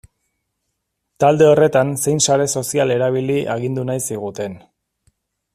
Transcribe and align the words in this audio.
Talde 1.23 1.49
horretan 1.49 1.93
zein 2.05 2.23
sare 2.29 2.49
sozial 2.61 2.97
erabili 2.97 3.39
agindu 3.57 3.89
nahi 3.91 4.05
ziguten. 4.09 4.61